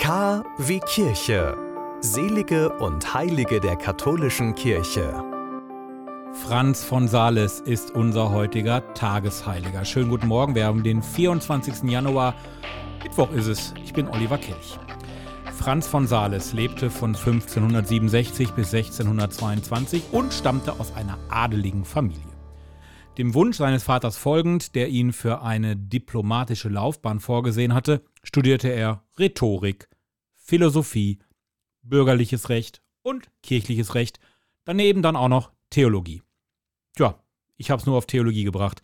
K 0.00 0.42
wie 0.56 0.80
Kirche. 0.80 1.58
Selige 2.00 2.70
und 2.78 3.12
Heilige 3.12 3.60
der 3.60 3.76
katholischen 3.76 4.54
Kirche. 4.54 5.22
Franz 6.32 6.82
von 6.82 7.06
Sales 7.06 7.60
ist 7.60 7.90
unser 7.90 8.30
heutiger 8.30 8.94
Tagesheiliger. 8.94 9.84
Schönen 9.84 10.08
guten 10.08 10.28
Morgen, 10.28 10.54
wir 10.54 10.64
haben 10.64 10.82
den 10.82 11.02
24. 11.02 11.82
Januar. 11.82 12.34
Mittwoch 13.02 13.30
ist 13.32 13.46
es. 13.46 13.74
Ich 13.84 13.92
bin 13.92 14.08
Oliver 14.08 14.38
Kelch. 14.38 14.78
Franz 15.58 15.86
von 15.86 16.06
Sales 16.06 16.54
lebte 16.54 16.88
von 16.88 17.14
1567 17.14 18.52
bis 18.52 18.72
1622 18.72 20.04
und 20.12 20.32
stammte 20.32 20.80
aus 20.80 20.96
einer 20.96 21.18
adeligen 21.28 21.84
Familie. 21.84 22.24
Dem 23.18 23.34
Wunsch 23.34 23.58
seines 23.58 23.82
Vaters 23.82 24.16
folgend, 24.16 24.74
der 24.74 24.88
ihn 24.88 25.12
für 25.12 25.42
eine 25.42 25.76
diplomatische 25.76 26.70
Laufbahn 26.70 27.20
vorgesehen 27.20 27.74
hatte, 27.74 28.02
studierte 28.22 28.68
er 28.68 29.02
Rhetorik, 29.18 29.89
Philosophie, 30.50 31.20
bürgerliches 31.82 32.48
Recht 32.48 32.82
und 33.02 33.30
kirchliches 33.40 33.94
Recht, 33.94 34.18
daneben 34.64 35.00
dann 35.00 35.14
auch 35.14 35.28
noch 35.28 35.52
Theologie. 35.70 36.22
Tja, 36.96 37.22
ich 37.56 37.70
habe 37.70 37.78
es 37.78 37.86
nur 37.86 37.96
auf 37.96 38.06
Theologie 38.06 38.42
gebracht. 38.42 38.82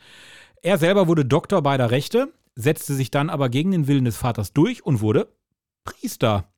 Er 0.63 0.79
selber 0.79 1.09
wurde 1.09 1.25
Doktor 1.25 1.63
beider 1.63 1.91
Rechte, 1.91 2.33
setzte 2.55 2.95
sich 2.95 3.11
dann 3.11 3.31
aber 3.31 3.49
gegen 3.49 3.73
den 3.73 3.89
Willen 3.89 4.05
des 4.05 4.17
Vaters 4.17 4.53
durch 4.53 4.87
und 4.87 5.01
wurde 5.01 5.35
Priester. 5.83 6.49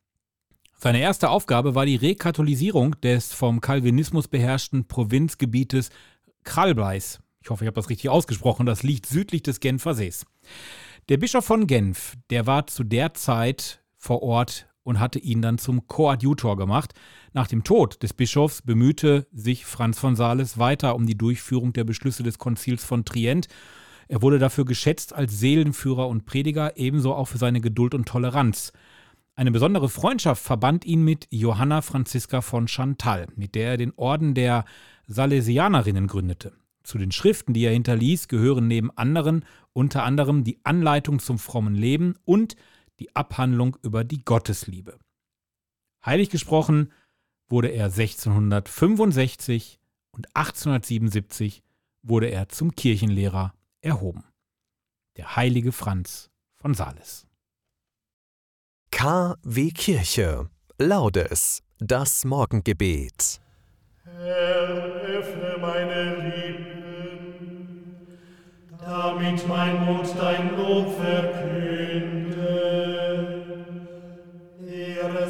Seine 0.77 1.01
erste 1.01 1.31
Aufgabe 1.31 1.75
war 1.75 1.87
die 1.87 1.97
Rekatholisierung 1.97 3.01
des 3.01 3.33
vom 3.33 3.63
Calvinismus 3.63 4.29
beherrschten 4.29 4.89
Provinzgebietes 4.89 5.89
Kralbeis. 6.45 7.21
Ich 7.41 7.49
hoffe, 7.49 7.65
ich 7.65 7.69
habe 7.69 7.81
das 7.81 7.89
richtig 7.89 8.11
ausgesprochen. 8.11 8.67
Das 8.67 8.83
liegt 8.83 9.07
südlich 9.07 9.43
des 9.43 9.61
Genfer 9.61 9.95
Sees. 9.95 10.27
Der 11.09 11.17
Bischof 11.17 11.47
von 11.47 11.67
Genf, 11.67 12.19
der 12.29 12.47
war 12.47 12.67
zu 12.67 12.85
der 12.85 13.15
Zeit 13.15 13.83
vor 13.97 14.23
Ort 14.23 14.68
und 14.89 15.01
hatte 15.01 15.19
ihn 15.19 15.43
dann 15.43 15.59
zum 15.59 15.87
Koadjutor 15.87 16.57
gemacht. 16.57 16.95
Nach 17.35 17.47
dem 17.47 17.63
Tod 17.63 18.03
des 18.03 18.15
Bischofs 18.15 18.63
bemühte 18.63 19.27
sich 19.33 19.67
Franz 19.67 19.99
von 19.99 20.17
Sales 20.17 20.59
weiter 20.59 20.97
um 20.97 21.05
die 21.05 21.19
Durchführung 21.19 21.75
der 21.75 21.85
Beschlüsse 21.85 22.23
des 22.23 22.39
Konzils 22.39 22.85
von 22.85 23.05
Trient. 23.05 23.49
Er 24.09 24.23
wurde 24.23 24.39
dafür 24.39 24.65
geschätzt 24.65 25.13
als 25.13 25.39
Seelenführer 25.39 26.09
und 26.09 26.25
Prediger, 26.25 26.79
ebenso 26.79 27.13
auch 27.13 27.27
für 27.27 27.37
seine 27.37 27.61
Geduld 27.61 27.95
und 27.95 28.09
Toleranz. 28.09 28.73
Eine 29.35 29.51
besondere 29.51 29.91
Freundschaft 29.91 30.43
verband 30.43 30.87
ihn 30.87 31.05
mit 31.05 31.29
Johanna 31.31 31.83
Franziska 31.83 32.41
von 32.41 32.67
Chantal, 32.67 33.27
mit 33.37 33.55
der 33.55 33.73
er 33.73 33.77
den 33.77 33.93
Orden 33.95 34.33
der 34.33 34.65
Salesianerinnen 35.07 36.07
gründete. 36.07 36.55
Zu 36.83 36.97
den 36.97 37.13
Schriften, 37.13 37.53
die 37.53 37.65
er 37.65 37.73
hinterließ, 37.73 38.29
gehören 38.29 38.67
neben 38.67 38.91
anderen 38.97 39.45
unter 39.75 40.05
anderem 40.05 40.45
die 40.45 40.59
Anleitung 40.65 41.19
zum 41.19 41.39
frommen 41.39 41.75
Leben 41.75 42.15
und 42.25 42.57
die 42.99 43.15
Abhandlung 43.15 43.77
über 43.83 44.05
die 44.05 44.25
Gottesliebe. 44.25 44.99
Heilig 46.05 46.31
gesprochen 46.31 46.93
wurde 47.49 47.69
er 47.69 47.87
1665 47.87 49.79
und 50.13 50.27
1877 50.35 51.63
wurde 52.03 52.29
er 52.29 52.49
zum 52.49 52.75
Kirchenlehrer 52.75 53.55
erhoben. 53.81 54.25
Der 55.17 55.37
heilige 55.37 55.73
Franz 55.73 56.31
von 56.57 56.75
Sales. 56.75 57.27
K 58.91 59.37
wie 59.43 59.73
Kirche. 59.73 60.49
Laudes. 60.79 61.63
Das 61.79 62.25
Morgengebet. 62.25 63.41
Herr, 64.05 64.69
öffne 64.69 65.59
meine 65.61 66.17
Lippen, 66.29 68.07
damit 68.81 69.47
mein 69.47 69.85
Mund 69.85 70.09
dein 70.19 70.57
Lob 70.57 70.97
verkünde. 71.01 71.98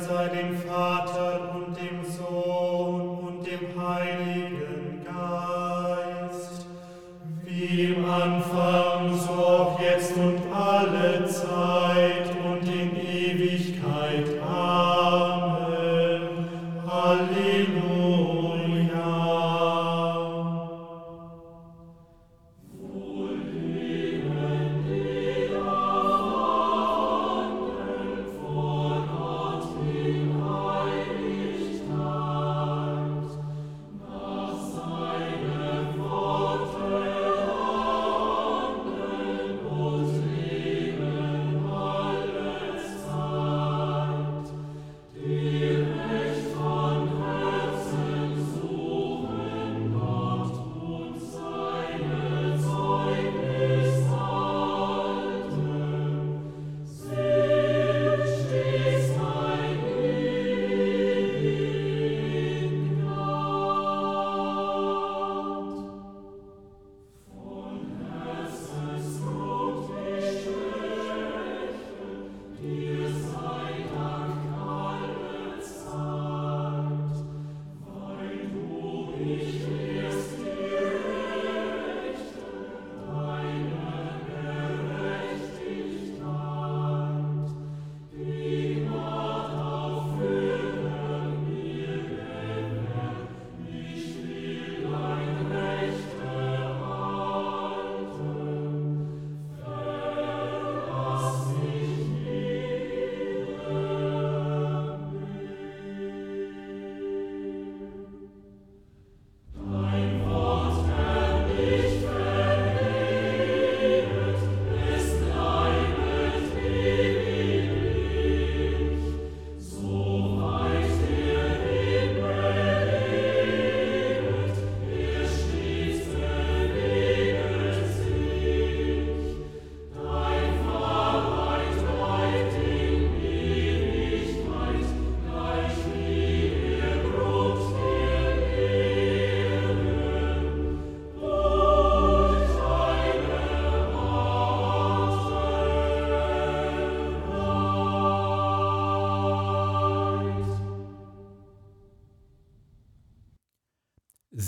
Sei 0.09 0.29
dem 0.29 0.57
Vater 0.57 1.55
und 1.55 1.77
dem 1.77 2.03
Sohn 2.03 3.19
und 3.19 3.47
dem 3.47 3.67
Heiligen 3.79 5.05
Geist, 5.05 6.67
wie 7.45 7.93
im 7.93 8.05
Anfang, 8.07 9.15
so 9.15 9.38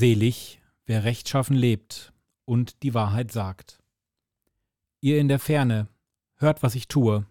Selig, 0.00 0.62
wer 0.86 1.04
rechtschaffen 1.04 1.54
lebt 1.54 2.14
und 2.46 2.82
die 2.82 2.94
Wahrheit 2.94 3.30
sagt. 3.32 3.82
Ihr 5.02 5.20
in 5.20 5.28
der 5.28 5.38
Ferne, 5.38 5.88
hört, 6.36 6.62
was 6.62 6.74
ich 6.74 6.88
tue. 6.88 7.26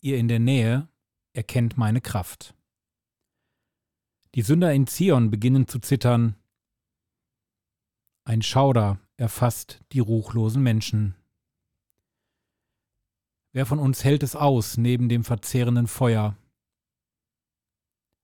Ihr 0.00 0.18
in 0.18 0.26
der 0.26 0.40
Nähe, 0.40 0.88
erkennt 1.32 1.76
meine 1.76 2.00
Kraft. 2.00 2.56
Die 4.34 4.42
Sünder 4.42 4.74
in 4.74 4.88
Zion 4.88 5.30
beginnen 5.30 5.68
zu 5.68 5.78
zittern. 5.78 6.34
Ein 8.24 8.42
Schauder 8.42 8.98
erfasst 9.16 9.80
die 9.92 10.00
ruchlosen 10.00 10.60
Menschen. 10.60 11.14
Wer 13.52 13.64
von 13.64 13.78
uns 13.78 14.02
hält 14.02 14.24
es 14.24 14.34
aus 14.34 14.76
neben 14.76 15.08
dem 15.08 15.22
verzehrenden 15.22 15.86
Feuer? 15.86 16.36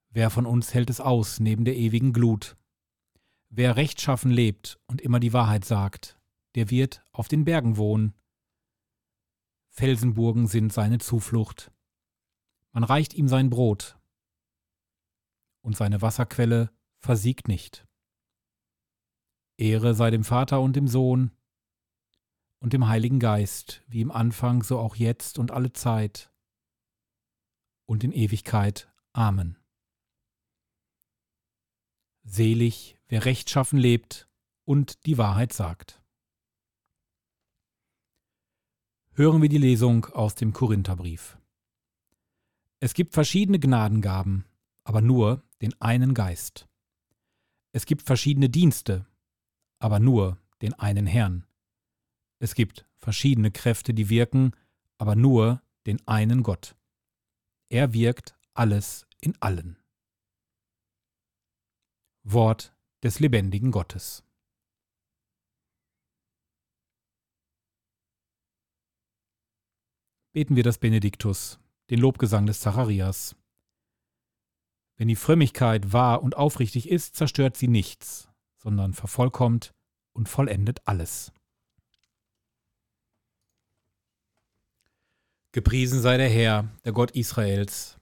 Wer 0.08 0.30
von 0.30 0.46
uns 0.46 0.74
hält 0.74 0.90
es 0.90 1.00
aus 1.00 1.38
neben 1.38 1.64
der 1.64 1.76
ewigen 1.76 2.12
Glut? 2.12 2.56
Wer 3.50 3.76
rechtschaffen 3.76 4.30
lebt 4.30 4.78
und 4.86 5.00
immer 5.00 5.20
die 5.20 5.32
Wahrheit 5.32 5.64
sagt, 5.64 6.18
der 6.54 6.70
wird 6.70 7.04
auf 7.12 7.28
den 7.28 7.44
Bergen 7.44 7.76
wohnen. 7.76 8.14
Felsenburgen 9.68 10.46
sind 10.46 10.72
seine 10.72 10.98
Zuflucht. 10.98 11.70
Man 12.72 12.84
reicht 12.84 13.14
ihm 13.14 13.28
sein 13.28 13.50
Brot, 13.50 14.00
und 15.62 15.76
seine 15.76 16.02
Wasserquelle 16.02 16.70
versiegt 16.98 17.48
nicht. 17.48 17.86
Ehre 19.56 19.94
sei 19.94 20.10
dem 20.10 20.24
Vater 20.24 20.60
und 20.60 20.74
dem 20.76 20.88
Sohn 20.88 21.32
und 22.60 22.72
dem 22.72 22.88
Heiligen 22.88 23.18
Geist, 23.18 23.82
wie 23.86 24.00
im 24.00 24.10
Anfang, 24.10 24.62
so 24.62 24.78
auch 24.78 24.96
jetzt 24.96 25.38
und 25.38 25.50
alle 25.50 25.72
Zeit 25.72 26.32
und 27.86 28.04
in 28.04 28.12
Ewigkeit. 28.12 28.92
Amen. 29.12 29.58
Selig, 32.22 32.99
wer 33.10 33.24
rechtschaffen 33.24 33.78
lebt 33.78 34.28
und 34.64 35.04
die 35.04 35.18
Wahrheit 35.18 35.52
sagt. 35.52 36.00
Hören 39.12 39.42
wir 39.42 39.48
die 39.48 39.58
Lesung 39.58 40.06
aus 40.06 40.36
dem 40.36 40.52
Korintherbrief. 40.52 41.36
Es 42.78 42.94
gibt 42.94 43.12
verschiedene 43.12 43.58
Gnadengaben, 43.58 44.46
aber 44.84 45.02
nur 45.02 45.42
den 45.60 45.78
einen 45.80 46.14
Geist. 46.14 46.68
Es 47.72 47.84
gibt 47.84 48.02
verschiedene 48.02 48.48
Dienste, 48.48 49.06
aber 49.80 49.98
nur 49.98 50.38
den 50.62 50.72
einen 50.74 51.06
Herrn. 51.06 51.44
Es 52.38 52.54
gibt 52.54 52.86
verschiedene 52.98 53.50
Kräfte, 53.50 53.92
die 53.92 54.08
wirken, 54.08 54.52
aber 54.98 55.16
nur 55.16 55.62
den 55.84 56.06
einen 56.06 56.44
Gott. 56.44 56.76
Er 57.68 57.92
wirkt 57.92 58.36
alles 58.54 59.06
in 59.20 59.36
allen. 59.40 59.78
Wort 62.22 62.72
des 63.02 63.20
lebendigen 63.20 63.70
Gottes. 63.70 64.24
Beten 70.32 70.54
wir 70.54 70.62
das 70.62 70.78
Benediktus, 70.78 71.58
den 71.90 71.98
Lobgesang 71.98 72.46
des 72.46 72.60
Zacharias. 72.60 73.34
Wenn 74.96 75.08
die 75.08 75.16
Frömmigkeit 75.16 75.92
wahr 75.92 76.22
und 76.22 76.36
aufrichtig 76.36 76.88
ist, 76.88 77.16
zerstört 77.16 77.56
sie 77.56 77.68
nichts, 77.68 78.28
sondern 78.56 78.92
vervollkommt 78.92 79.74
und 80.12 80.28
vollendet 80.28 80.86
alles. 80.86 81.32
Gepriesen 85.52 86.00
sei 86.00 86.16
der 86.16 86.28
Herr, 86.28 86.68
der 86.84 86.92
Gott 86.92 87.10
Israels, 87.12 87.98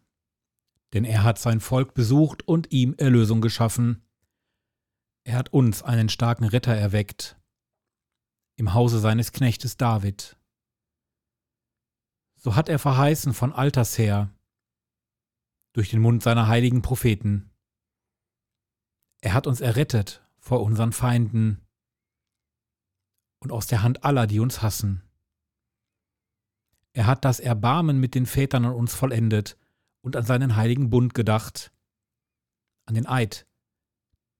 denn 0.93 1.05
er 1.05 1.23
hat 1.23 1.39
sein 1.39 1.61
Volk 1.61 1.94
besucht 1.94 2.47
und 2.47 2.73
ihm 2.73 2.94
Erlösung 2.99 3.41
geschaffen. 3.41 4.03
Er 5.29 5.37
hat 5.37 5.53
uns 5.53 5.83
einen 5.83 6.09
starken 6.09 6.45
Ritter 6.45 6.75
erweckt, 6.75 7.39
im 8.57 8.73
Hause 8.73 8.99
seines 8.99 9.31
Knechtes 9.31 9.77
David. 9.77 10.39
So 12.37 12.57
hat 12.57 12.71
er 12.71 12.79
verheißen 12.79 13.35
von 13.35 13.53
alters 13.53 13.99
her, 13.99 14.35
durch 15.75 15.91
den 15.91 16.01
Mund 16.01 16.23
seiner 16.23 16.49
heiligen 16.49 16.81
Propheten. 16.81 17.51
Er 19.21 19.35
hat 19.35 19.47
uns 19.47 19.61
errettet 19.61 20.27
vor 20.39 20.63
unseren 20.63 20.95
Feinden 20.95 21.61
und 23.39 23.53
aus 23.53 23.67
der 23.67 23.83
Hand 23.83 24.05
aller, 24.05 24.27
die 24.27 24.41
uns 24.41 24.63
hassen. 24.63 25.03
Er 26.95 27.07
hat 27.07 27.27
das 27.27 27.39
Erbarmen 27.39 28.01
mit 28.01 28.15
den 28.15 28.25
Vätern 28.25 28.65
an 28.65 28.73
uns 28.73 28.95
vollendet 28.95 29.59
und 30.01 30.17
an 30.17 30.25
seinen 30.25 30.57
heiligen 30.57 30.89
Bund 30.89 31.13
gedacht, 31.13 31.71
an 32.87 32.95
den 32.95 33.07
Eid, 33.07 33.47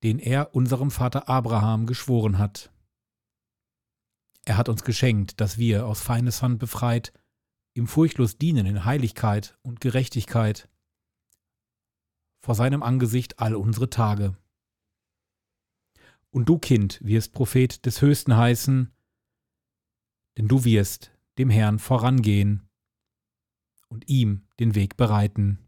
den 0.03 0.19
er 0.19 0.55
unserem 0.55 0.91
Vater 0.91 1.29
Abraham 1.29 1.87
geschworen 1.87 2.39
hat. 2.39 2.73
Er 4.45 4.57
hat 4.57 4.69
uns 4.69 4.85
geschenkt, 4.85 5.41
dass 5.41 5.59
wir 5.59 5.87
aus 5.87 6.01
Feindes 6.01 6.43
Hand 6.43 6.59
befreit, 6.59 7.13
ihm 7.75 7.87
furchtlos 7.87 8.39
dienen 8.39 8.67
in 8.67 8.85
Heiligkeit 8.85 9.59
und 9.63 9.81
Gerechtigkeit 9.81 10.69
vor 12.41 12.55
seinem 12.55 12.83
Angesicht 12.83 13.41
all 13.41 13.55
unsere 13.55 13.91
Tage. 13.91 14.37
Und 16.31 16.49
du, 16.49 16.59
Kind, 16.59 17.01
wirst 17.03 17.33
Prophet 17.33 17.85
des 17.85 18.01
Höchsten 18.01 18.37
heißen, 18.37 18.93
denn 20.37 20.49
du 20.49 20.65
wirst 20.65 21.13
dem 21.39 21.51
Herrn 21.51 21.79
vorangehen 21.79 22.69
und 23.89 24.09
ihm 24.09 24.47
den 24.61 24.75
Weg 24.75 24.97
bereiten. 24.97 25.68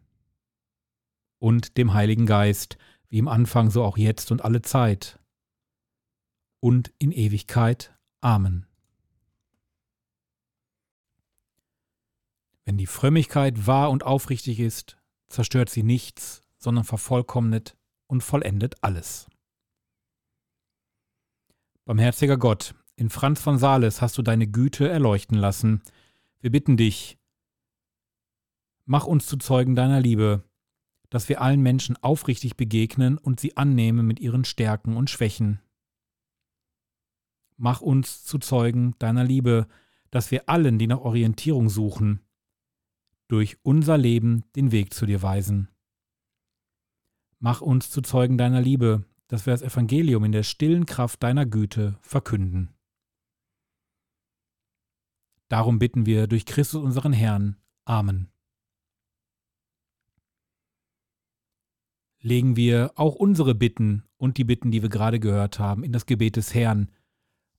und 1.41 1.77
dem 1.77 1.93
Heiligen 1.93 2.27
Geist, 2.27 2.77
wie 3.09 3.17
im 3.17 3.27
Anfang 3.27 3.71
so 3.71 3.83
auch 3.83 3.97
jetzt 3.97 4.31
und 4.31 4.45
alle 4.45 4.61
Zeit 4.61 5.19
und 6.59 6.93
in 6.99 7.11
Ewigkeit. 7.11 7.97
Amen. 8.21 8.67
Wenn 12.63 12.77
die 12.77 12.85
Frömmigkeit 12.85 13.65
wahr 13.65 13.89
und 13.89 14.03
aufrichtig 14.05 14.59
ist, 14.59 14.97
zerstört 15.29 15.69
sie 15.69 15.81
nichts, 15.81 16.43
sondern 16.57 16.83
vervollkommnet 16.83 17.75
und 18.05 18.21
vollendet 18.21 18.75
alles. 18.83 19.27
Barmherziger 21.85 22.37
Gott, 22.37 22.75
in 22.95 23.09
Franz 23.09 23.41
von 23.41 23.57
Sales 23.57 23.99
hast 23.99 24.15
du 24.19 24.21
deine 24.21 24.45
Güte 24.45 24.87
erleuchten 24.87 25.35
lassen. 25.35 25.81
Wir 26.39 26.51
bitten 26.51 26.77
dich, 26.77 27.17
mach 28.85 29.07
uns 29.07 29.25
zu 29.25 29.37
Zeugen 29.37 29.75
deiner 29.75 29.99
Liebe, 29.99 30.43
dass 31.11 31.27
wir 31.27 31.41
allen 31.41 31.61
Menschen 31.61 31.97
aufrichtig 32.01 32.55
begegnen 32.55 33.17
und 33.19 33.39
sie 33.39 33.57
annehmen 33.57 34.07
mit 34.07 34.19
ihren 34.19 34.45
Stärken 34.45 34.95
und 34.95 35.09
Schwächen. 35.09 35.59
Mach 37.57 37.81
uns 37.81 38.23
zu 38.23 38.39
Zeugen 38.39 38.95
deiner 38.97 39.25
Liebe, 39.25 39.67
dass 40.09 40.31
wir 40.31 40.49
allen, 40.49 40.79
die 40.79 40.87
nach 40.87 41.01
Orientierung 41.01 41.69
suchen, 41.69 42.21
durch 43.27 43.57
unser 43.61 43.97
Leben 43.97 44.45
den 44.55 44.71
Weg 44.71 44.93
zu 44.93 45.05
dir 45.05 45.21
weisen. 45.21 45.67
Mach 47.39 47.61
uns 47.61 47.91
zu 47.91 48.01
Zeugen 48.01 48.37
deiner 48.37 48.61
Liebe, 48.61 49.05
dass 49.27 49.45
wir 49.45 49.51
das 49.51 49.61
Evangelium 49.61 50.23
in 50.23 50.31
der 50.31 50.43
stillen 50.43 50.85
Kraft 50.85 51.23
deiner 51.23 51.45
Güte 51.45 51.99
verkünden. 52.01 52.73
Darum 55.49 55.77
bitten 55.77 56.05
wir 56.05 56.27
durch 56.27 56.45
Christus 56.45 56.81
unseren 56.81 57.11
Herrn. 57.11 57.57
Amen. 57.83 58.31
Legen 62.21 62.55
wir 62.55 62.91
auch 62.95 63.15
unsere 63.15 63.55
Bitten 63.55 64.03
und 64.17 64.37
die 64.37 64.43
Bitten, 64.43 64.71
die 64.71 64.81
wir 64.81 64.89
gerade 64.89 65.19
gehört 65.19 65.59
haben, 65.59 65.83
in 65.83 65.91
das 65.91 66.05
Gebet 66.05 66.35
des 66.35 66.53
Herrn 66.53 66.89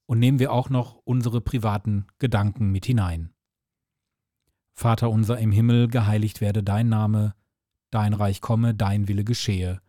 und 0.05 0.19
nehmen 0.19 0.39
wir 0.39 0.51
auch 0.51 0.69
noch 0.69 0.95
unsere 1.03 1.41
privaten 1.41 2.07
Gedanken 2.19 2.71
mit 2.71 2.85
hinein. 2.85 3.33
Vater 4.73 5.09
unser 5.09 5.37
im 5.37 5.51
Himmel, 5.51 5.87
geheiligt 5.87 6.41
werde 6.41 6.63
dein 6.63 6.89
Name, 6.89 7.35
Dein 7.93 8.15
Reich 8.15 8.41
komme, 8.41 8.73
dein 8.73 9.07
Wille 9.07 9.23
geschehe, 9.23 9.79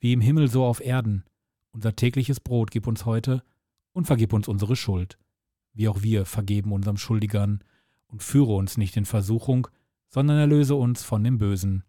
wie 0.00 0.12
im 0.12 0.20
Himmel 0.20 0.48
so 0.50 0.64
auf 0.64 0.80
Erden. 0.80 1.22
Unser 1.70 1.94
tägliches 1.94 2.40
Brot 2.40 2.72
gib 2.72 2.88
uns 2.88 3.04
heute 3.04 3.44
und 3.92 4.06
vergib 4.06 4.32
uns 4.32 4.48
unsere 4.48 4.74
Schuld, 4.74 5.16
wie 5.72 5.86
auch 5.86 6.02
wir 6.02 6.24
vergeben 6.26 6.72
unserem 6.72 6.96
Schuldigern, 6.96 7.62
und 8.08 8.20
führe 8.20 8.56
uns 8.56 8.78
nicht 8.78 8.96
in 8.96 9.04
Versuchung, 9.04 9.68
sondern 10.08 10.38
erlöse 10.38 10.74
uns 10.74 11.04
von 11.04 11.22
dem 11.22 11.38
Bösen. 11.38 11.84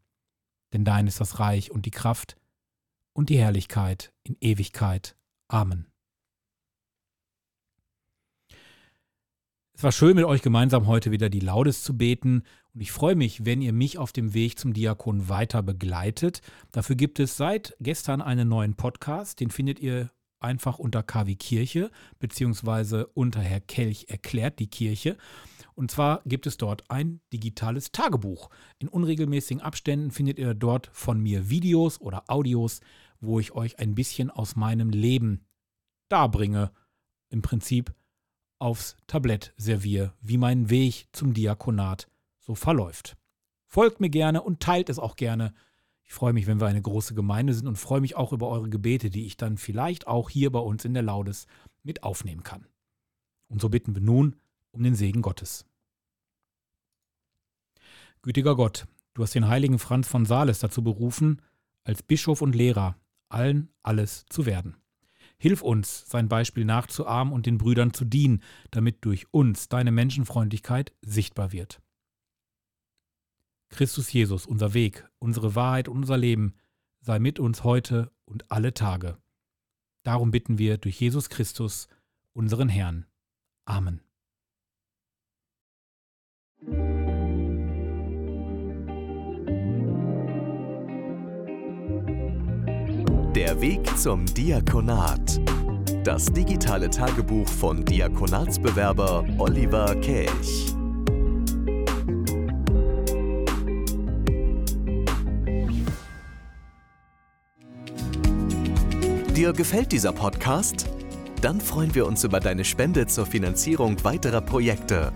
Denn 0.73 0.83
dein 0.83 1.07
ist 1.07 1.21
das 1.21 1.39
Reich 1.39 1.71
und 1.71 1.85
die 1.85 1.91
Kraft 1.91 2.35
und 3.13 3.29
die 3.29 3.37
Herrlichkeit 3.37 4.11
in 4.23 4.35
Ewigkeit. 4.41 5.15
Amen. 5.47 5.87
Es 9.75 9.83
war 9.83 9.91
schön, 9.91 10.15
mit 10.15 10.25
euch 10.25 10.41
gemeinsam 10.41 10.87
heute 10.87 11.11
wieder 11.11 11.29
die 11.29 11.39
Laudes 11.39 11.83
zu 11.83 11.97
beten. 11.97 12.43
Und 12.73 12.81
ich 12.81 12.91
freue 12.91 13.15
mich, 13.15 13.45
wenn 13.45 13.61
ihr 13.61 13.73
mich 13.73 13.97
auf 13.97 14.11
dem 14.11 14.33
Weg 14.33 14.57
zum 14.59 14.73
Diakon 14.73 15.29
weiter 15.29 15.63
begleitet. 15.63 16.41
Dafür 16.71 16.95
gibt 16.95 17.19
es 17.19 17.37
seit 17.37 17.75
gestern 17.79 18.21
einen 18.21 18.47
neuen 18.47 18.75
Podcast. 18.75 19.39
Den 19.39 19.49
findet 19.49 19.79
ihr 19.79 20.09
einfach 20.39 20.77
unter 20.77 21.01
KW 21.01 21.35
Kirche, 21.35 21.89
beziehungsweise 22.19 23.07
unter 23.07 23.41
Herr 23.41 23.61
Kelch 23.61 24.07
erklärt 24.09 24.59
die 24.59 24.69
Kirche. 24.69 25.17
Und 25.75 25.91
zwar 25.91 26.21
gibt 26.25 26.47
es 26.47 26.57
dort 26.57 26.89
ein 26.89 27.21
digitales 27.31 27.91
Tagebuch. 27.91 28.49
In 28.79 28.87
unregelmäßigen 28.87 29.61
Abständen 29.61 30.11
findet 30.11 30.37
ihr 30.37 30.53
dort 30.53 30.89
von 30.93 31.19
mir 31.19 31.49
Videos 31.49 31.99
oder 31.99 32.23
Audios, 32.27 32.81
wo 33.19 33.39
ich 33.39 33.53
euch 33.53 33.79
ein 33.79 33.95
bisschen 33.95 34.29
aus 34.29 34.55
meinem 34.55 34.89
Leben 34.89 35.45
darbringe. 36.09 36.71
Im 37.29 37.41
Prinzip 37.41 37.93
aufs 38.59 38.95
Tablett 39.07 39.53
serviere, 39.57 40.13
wie 40.21 40.37
mein 40.37 40.69
Weg 40.69 41.07
zum 41.11 41.33
Diakonat 41.33 42.07
so 42.39 42.55
verläuft. 42.55 43.17
Folgt 43.67 43.99
mir 43.99 44.09
gerne 44.09 44.43
und 44.43 44.59
teilt 44.59 44.89
es 44.89 44.99
auch 44.99 45.15
gerne. 45.15 45.53
Ich 46.03 46.13
freue 46.13 46.33
mich, 46.33 46.45
wenn 46.45 46.61
wir 46.61 46.67
eine 46.67 46.81
große 46.81 47.15
Gemeinde 47.15 47.53
sind 47.53 47.67
und 47.67 47.77
freue 47.77 48.01
mich 48.01 48.15
auch 48.15 48.33
über 48.33 48.49
eure 48.49 48.69
Gebete, 48.69 49.09
die 49.09 49.25
ich 49.25 49.35
dann 49.35 49.57
vielleicht 49.57 50.05
auch 50.05 50.29
hier 50.29 50.51
bei 50.51 50.59
uns 50.59 50.85
in 50.85 50.93
der 50.93 51.03
Laudes 51.03 51.47
mit 51.81 52.03
aufnehmen 52.03 52.43
kann. 52.43 52.67
Und 53.47 53.61
so 53.61 53.69
bitten 53.69 53.95
wir 53.95 54.01
nun 54.01 54.35
um 54.73 54.83
den 54.83 54.95
Segen 54.95 55.21
Gottes. 55.21 55.65
Gütiger 58.21 58.55
Gott, 58.55 58.85
du 59.13 59.23
hast 59.23 59.35
den 59.35 59.47
heiligen 59.47 59.79
Franz 59.79 60.07
von 60.07 60.25
Sales 60.25 60.59
dazu 60.59 60.83
berufen, 60.83 61.41
als 61.83 62.03
Bischof 62.03 62.41
und 62.41 62.55
Lehrer 62.55 62.97
allen 63.29 63.69
alles 63.81 64.25
zu 64.29 64.45
werden. 64.45 64.77
Hilf 65.37 65.61
uns, 65.61 66.05
sein 66.07 66.29
Beispiel 66.29 66.63
nachzuahmen 66.63 67.33
und 67.33 67.45
den 67.45 67.57
Brüdern 67.57 67.93
zu 67.93 68.05
dienen, 68.05 68.41
damit 68.71 69.03
durch 69.03 69.27
uns 69.31 69.67
deine 69.67 69.91
Menschenfreundlichkeit 69.91 70.93
sichtbar 71.01 71.51
wird. 71.51 71.81
Christus 73.69 74.13
Jesus, 74.13 74.45
unser 74.45 74.73
Weg, 74.73 75.09
unsere 75.19 75.55
Wahrheit 75.55 75.89
und 75.89 75.97
unser 75.97 76.17
Leben, 76.17 76.53
sei 77.01 77.19
mit 77.19 77.39
uns 77.39 77.63
heute 77.63 78.11
und 78.25 78.51
alle 78.51 78.73
Tage. 78.73 79.17
Darum 80.03 80.31
bitten 80.31 80.57
wir 80.57 80.77
durch 80.77 80.99
Jesus 80.99 81.29
Christus, 81.29 81.87
unseren 82.33 82.69
Herrn. 82.69 83.05
Amen. 83.65 84.01
Der 93.35 93.59
Weg 93.59 93.81
zum 93.97 94.25
Diakonat. 94.25 95.41
Das 96.03 96.27
digitale 96.27 96.87
Tagebuch 96.87 97.47
von 97.47 97.83
Diakonatsbewerber 97.83 99.25
Oliver 99.39 99.95
Kelch. 100.01 100.75
Dir 109.35 109.51
gefällt 109.51 109.91
dieser 109.91 110.11
Podcast? 110.11 110.87
Dann 111.41 111.59
freuen 111.59 111.95
wir 111.95 112.05
uns 112.05 112.23
über 112.23 112.39
deine 112.39 112.63
Spende 112.63 113.07
zur 113.07 113.25
Finanzierung 113.25 114.03
weiterer 114.03 114.41
Projekte. 114.41 115.11